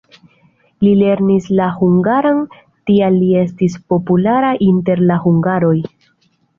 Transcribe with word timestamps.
Li 0.85 0.93
lernis 1.01 1.49
la 1.59 1.67
hungaran, 1.75 2.41
tial 2.91 3.21
li 3.27 3.31
estis 3.45 3.79
populara 3.95 4.53
inter 4.73 5.07
la 5.09 5.23
hungaroj. 5.29 5.81